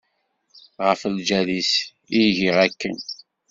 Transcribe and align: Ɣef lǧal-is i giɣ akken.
Ɣef 0.85 1.01
lǧal-is 1.15 1.71
i 2.21 2.23
giɣ 2.37 2.55
akken. 2.65 2.97